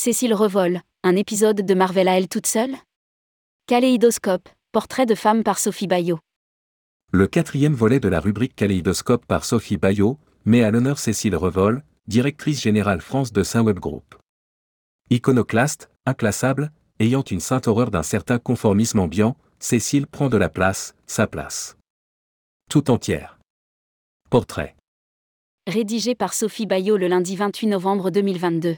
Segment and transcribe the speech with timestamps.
[0.00, 2.76] Cécile Revol, un épisode de Marvel à elle toute seule?
[3.66, 6.20] Kaléidoscope, portrait de femme par Sophie Bayot.
[7.10, 11.82] Le quatrième volet de la rubrique Kaléidoscope par Sophie Bayot met à l'honneur Cécile Revol,
[12.06, 14.14] directrice générale France de Saint-Web Group.
[15.10, 16.70] Iconoclaste, inclassable,
[17.00, 21.76] ayant une sainte horreur d'un certain conformisme ambiant, Cécile prend de la place, sa place.
[22.70, 23.40] Tout entière.
[24.30, 24.76] Portrait.
[25.66, 28.76] Rédigé par Sophie Bayot le lundi 28 novembre 2022.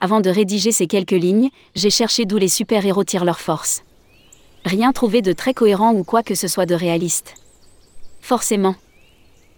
[0.00, 3.82] Avant de rédiger ces quelques lignes, j'ai cherché d'où les super-héros tirent leur force.
[4.64, 7.34] Rien trouvé de très cohérent ou quoi que ce soit de réaliste.
[8.20, 8.76] Forcément.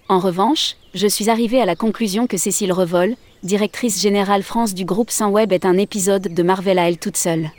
[0.08, 4.84] En revanche, je suis arrivée à la conclusion que Cécile Revol, directrice générale France du
[4.84, 7.50] groupe Saint-Web, est un épisode de Marvel à elle toute seule.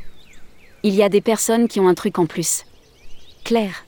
[0.83, 2.65] Il y a des personnes qui ont un truc en plus.
[3.45, 3.85] Claire.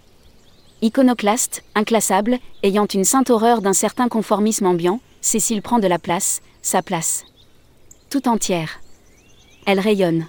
[0.86, 6.44] Iconoclaste, inclassable, ayant une sainte horreur d'un certain conformisme ambiant, Cécile prend de la place,
[6.62, 7.26] sa place.
[8.12, 8.82] Tout entière.
[9.66, 10.28] Elle rayonne.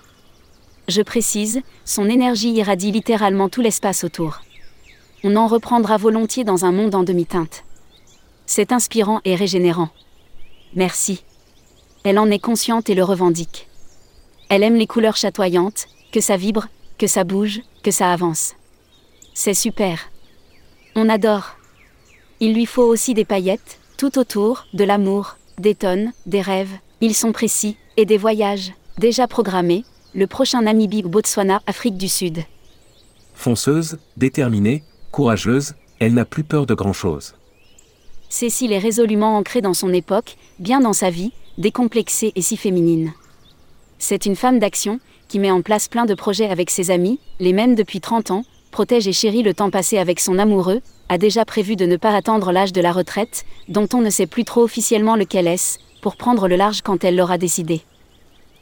[0.89, 4.41] Je précise, son énergie irradie littéralement tout l'espace autour.
[5.25, 7.63] On en reprendra volontiers dans un monde en demi-teinte.
[8.47, 9.91] C'est inspirant et régénérant.
[10.75, 11.23] Merci.
[12.03, 13.69] Elle en est consciente et le revendique.
[14.49, 18.55] Elle aime les couleurs chatoyantes, que ça vibre, que ça bouge, que ça avance.
[19.35, 20.11] C'est super.
[20.99, 21.57] On adore.
[22.41, 27.15] Il lui faut aussi des paillettes, tout autour, de l'amour, des tonnes, des rêves, ils
[27.15, 32.45] sont précis, et des voyages, déjà programmés, le prochain Namibie ou Botswana, Afrique du Sud.
[33.35, 37.35] Fonceuse, déterminée, courageuse, elle n'a plus peur de grand-chose.
[38.31, 43.13] Cécile est résolument ancrée dans son époque, bien dans sa vie, décomplexée et si féminine.
[43.99, 47.53] C'est une femme d'action, qui met en place plein de projets avec ses amis, les
[47.53, 48.45] mêmes depuis 30 ans,
[48.77, 52.15] protège et chérit le temps passé avec son amoureux, a déjà prévu de ne pas
[52.15, 56.17] attendre l'âge de la retraite, dont on ne sait plus trop officiellement lequel est, pour
[56.17, 57.81] prendre le large quand elle l'aura décidé.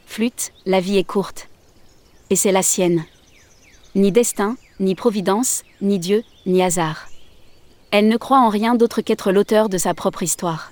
[0.05, 1.49] Flûte, la vie est courte.
[2.29, 3.03] Et c'est la sienne.
[3.93, 7.09] Ni destin, ni providence, ni Dieu, ni hasard.
[7.91, 10.71] Elle ne croit en rien d'autre qu'être l'auteur de sa propre histoire.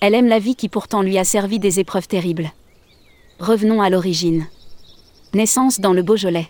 [0.00, 2.50] Elle aime la vie qui pourtant lui a servi des épreuves terribles.
[3.38, 4.46] Revenons à l'origine.
[5.34, 6.48] Naissance dans le Beaujolais.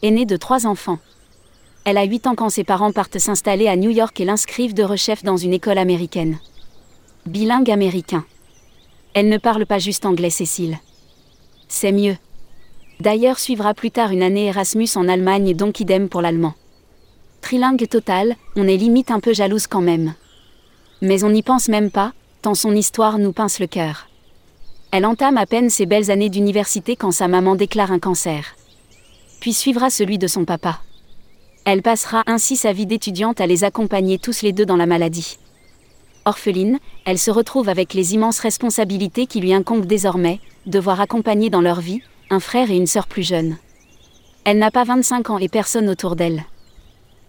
[0.00, 0.98] Aînée de trois enfants.
[1.90, 4.82] Elle a 8 ans quand ses parents partent s'installer à New York et l'inscrivent de
[4.82, 6.38] rechef dans une école américaine.
[7.24, 8.26] Bilingue américain.
[9.14, 10.76] Elle ne parle pas juste anglais, Cécile.
[11.66, 12.18] C'est mieux.
[13.00, 16.52] D'ailleurs suivra plus tard une année Erasmus en Allemagne donc idem pour l'allemand.
[17.40, 20.12] Trilingue total, on est limite un peu jalouse quand même.
[21.00, 22.12] Mais on n'y pense même pas,
[22.42, 24.08] tant son histoire nous pince le cœur.
[24.90, 28.44] Elle entame à peine ses belles années d'université quand sa maman déclare un cancer.
[29.40, 30.82] Puis suivra celui de son papa.
[31.70, 35.38] Elle passera ainsi sa vie d'étudiante à les accompagner tous les deux dans la maladie.
[36.24, 41.60] Orpheline, elle se retrouve avec les immenses responsabilités qui lui incombent désormais, devoir accompagner dans
[41.60, 43.58] leur vie, un frère et une sœur plus jeunes.
[44.46, 46.46] Elle n'a pas 25 ans et personne autour d'elle.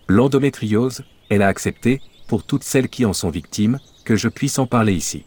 [0.08, 4.68] L'endométriose, elle a accepté, pour toutes celles qui en sont victimes, que je puisse en
[4.68, 5.26] parler ici.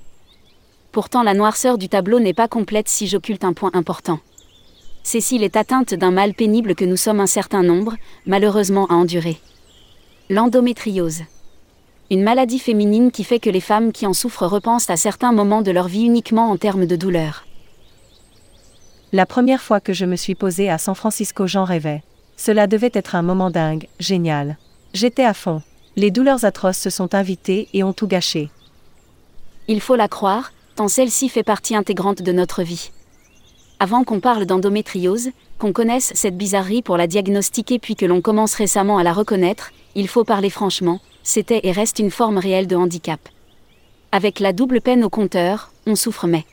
[0.90, 4.20] Pourtant la noirceur du tableau n'est pas complète si j'occulte un point important.
[5.04, 9.38] Cécile est atteinte d'un mal pénible que nous sommes un certain nombre, malheureusement à endurer.
[10.30, 11.22] L'endométriose.
[12.10, 15.62] Une maladie féminine qui fait que les femmes qui en souffrent repensent à certains moments
[15.62, 17.46] de leur vie uniquement en termes de douleur.
[19.12, 22.02] La première fois que je me suis posée à San Francisco, j'en rêvais.
[22.36, 24.56] Cela devait être un moment dingue, génial.
[24.94, 25.62] J'étais à fond.
[25.96, 28.50] Les douleurs atroces se sont invitées et ont tout gâché.
[29.68, 32.90] Il faut la croire, tant celle-ci fait partie intégrante de notre vie.
[33.82, 38.54] Avant qu'on parle d'endométriose, qu'on connaisse cette bizarrerie pour la diagnostiquer puis que l'on commence
[38.54, 42.76] récemment à la reconnaître, il faut parler franchement, c'était et reste une forme réelle de
[42.76, 43.18] handicap.
[44.12, 46.44] Avec la double peine au compteur, on souffre mais.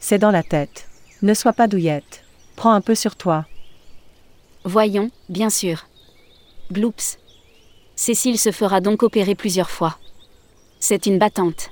[0.00, 0.88] C'est dans la tête.
[1.22, 2.24] Ne sois pas douillette.
[2.56, 3.46] Prends un peu sur toi.
[4.64, 5.86] Voyons, bien sûr.
[6.72, 7.20] Gloops.
[7.94, 9.98] Cécile se fera donc opérer plusieurs fois.
[10.80, 11.70] C'est une battante.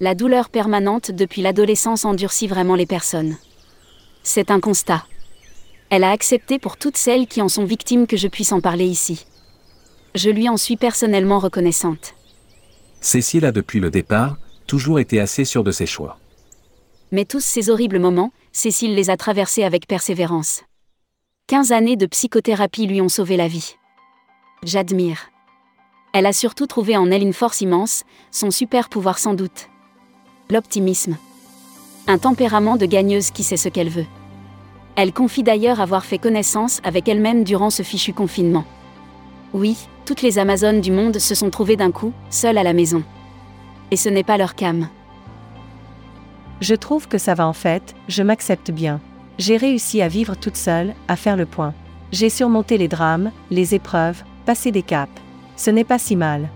[0.00, 3.38] La douleur permanente depuis l'adolescence endurcit vraiment les personnes.
[4.28, 5.04] C'est un constat.
[5.88, 8.84] Elle a accepté pour toutes celles qui en sont victimes que je puisse en parler
[8.84, 9.24] ici.
[10.16, 12.16] Je lui en suis personnellement reconnaissante.
[13.00, 14.36] Cécile a depuis le départ,
[14.66, 16.18] toujours été assez sûre de ses choix.
[17.12, 20.64] Mais tous ces horribles moments, Cécile les a traversés avec persévérance.
[21.46, 23.76] 15 années de psychothérapie lui ont sauvé la vie.
[24.64, 25.30] J'admire.
[26.12, 28.02] Elle a surtout trouvé en elle une force immense,
[28.32, 29.68] son super pouvoir sans doute.
[30.50, 31.16] L'optimisme.
[32.08, 34.06] Un tempérament de gagneuse qui sait ce qu'elle veut.
[34.94, 38.64] Elle confie d'ailleurs avoir fait connaissance avec elle-même durant ce fichu confinement.
[39.52, 43.02] Oui, toutes les Amazones du monde se sont trouvées d'un coup, seules à la maison.
[43.90, 44.88] Et ce n'est pas leur cam.
[46.60, 49.00] Je trouve que ça va en fait, je m'accepte bien.
[49.38, 51.74] J'ai réussi à vivre toute seule, à faire le point.
[52.12, 55.12] J'ai surmonté les drames, les épreuves, passé des caps.
[55.56, 56.48] Ce n'est pas si mal.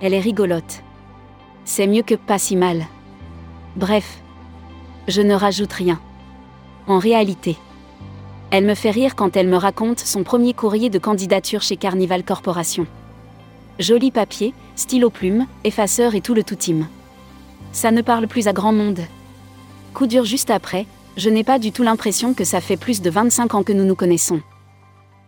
[0.00, 0.82] Elle est rigolote.
[1.64, 2.86] C'est mieux que pas si mal.
[3.76, 4.22] Bref.
[5.10, 6.00] Je ne rajoute rien.
[6.86, 7.56] En réalité.
[8.52, 12.22] Elle me fait rire quand elle me raconte son premier courrier de candidature chez Carnival
[12.22, 12.86] Corporation.
[13.80, 16.86] Joli papier, stylo plume, effaceur et tout le tout team.
[17.72, 19.00] Ça ne parle plus à grand monde.
[19.94, 20.86] Coup dur juste après,
[21.16, 23.84] je n'ai pas du tout l'impression que ça fait plus de 25 ans que nous
[23.84, 24.40] nous connaissons.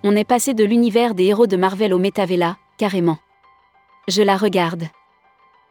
[0.05, 3.19] On est passé de l'univers des héros de Marvel au Metavela, carrément.
[4.07, 4.85] Je la regarde.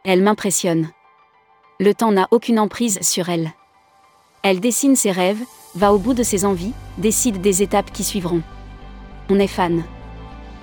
[0.04, 0.90] Elle m'impressionne.
[1.80, 3.54] Le temps n'a aucune emprise sur elle.
[4.44, 5.44] Elle dessine ses rêves,
[5.76, 8.42] va au bout de ses envies, décide des étapes qui suivront.
[9.30, 9.84] On est fan.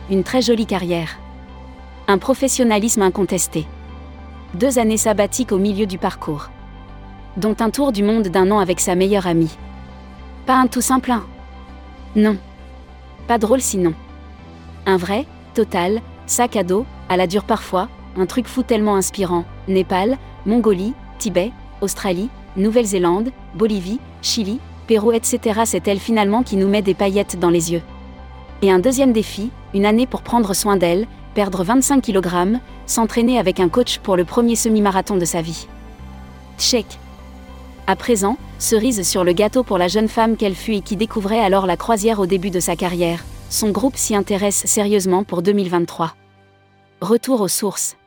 [0.10, 1.18] Une très jolie carrière.
[2.10, 3.66] Un professionnalisme incontesté.
[4.54, 6.50] Deux années sabbatiques au milieu du parcours.
[7.38, 9.56] Dont un tour du monde d'un an avec sa meilleure amie.
[10.46, 11.26] Pas un tout simple un.
[12.18, 12.36] Non.
[13.28, 13.94] Pas drôle sinon.
[14.88, 17.88] Un vrai, total, sac à dos, à la dure parfois,
[18.18, 19.46] un truc fou tellement inspirant.
[19.70, 25.62] Népal, Mongolie, Tibet, Australie, Nouvelle-Zélande, Bolivie, Chili, Pérou, etc.
[25.66, 27.82] C'est elle finalement qui nous met des paillettes dans les yeux.
[28.62, 33.60] Et un deuxième défi, une année pour prendre soin d'elle, perdre 25 kg, s'entraîner avec
[33.60, 35.68] un coach pour le premier semi-marathon de sa vie.
[36.58, 36.86] Check.
[37.88, 41.40] À présent, cerise sur le gâteau pour la jeune femme qu'elle fut et qui découvrait
[41.40, 46.14] alors la croisière au début de sa carrière, son groupe s'y intéresse sérieusement pour 2023.
[47.02, 47.98] Retour aux sources.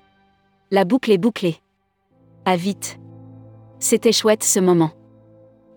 [0.71, 1.57] La boucle est bouclée.
[2.45, 3.02] À vite.
[3.83, 4.93] C'était chouette ce moment.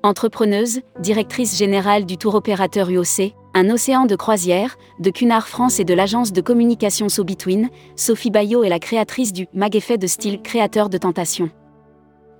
[0.04, 5.86] Entrepreneuse, directrice générale du tour opérateur UOC, un océan de croisière, de Cunard France et
[5.86, 10.06] de l'agence de communication So Between, Sophie Bayot est la créatrice du Mag Effet de
[10.06, 11.50] style créateur de tentation.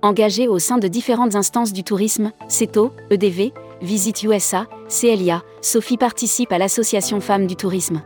[0.02, 3.52] Engagée au sein de différentes instances du tourisme, CETO, EDV,
[3.82, 8.02] Visit USA, CLIA, Sophie participe à l'association Femmes du Tourisme.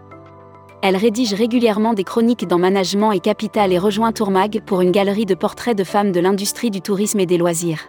[0.83, 5.27] Elle rédige régulièrement des chroniques dans Management et Capital et rejoint Tourmag pour une galerie
[5.27, 7.87] de portraits de femmes de l'industrie du tourisme et des loisirs.